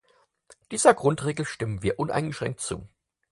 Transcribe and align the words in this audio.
Dieser 0.71 0.95
Grundregel 0.95 1.45
stimmen 1.45 1.83
wir 1.83 1.99
uneingeschränkt 1.99 2.59
zu. 2.61 2.89